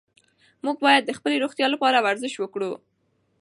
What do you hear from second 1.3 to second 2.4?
روغتیا لپاره ورزش